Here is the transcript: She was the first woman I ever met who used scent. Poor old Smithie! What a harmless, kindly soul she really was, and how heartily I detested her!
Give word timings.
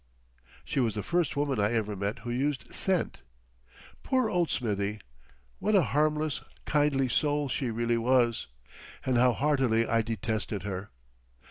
She 0.65 0.79
was 0.79 0.95
the 0.95 1.03
first 1.03 1.37
woman 1.37 1.59
I 1.59 1.73
ever 1.73 1.95
met 1.95 2.17
who 2.25 2.31
used 2.31 2.73
scent. 2.73 3.21
Poor 4.01 4.31
old 4.31 4.49
Smithie! 4.49 4.99
What 5.59 5.75
a 5.75 5.83
harmless, 5.83 6.41
kindly 6.65 7.07
soul 7.07 7.47
she 7.49 7.69
really 7.69 7.97
was, 7.99 8.47
and 9.05 9.15
how 9.15 9.33
heartily 9.33 9.85
I 9.87 10.01
detested 10.01 10.63
her! 10.63 10.89